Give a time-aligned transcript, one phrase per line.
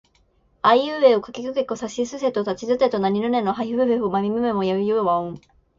[0.63, 5.41] あいうえおかきくけこさしすせそたちつてとなにぬねのはひふへほまみむめもやゆよわをん